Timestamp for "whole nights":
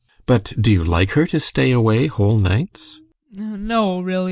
2.07-3.03